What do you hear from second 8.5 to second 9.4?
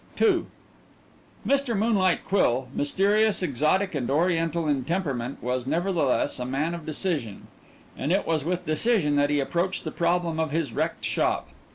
decision that he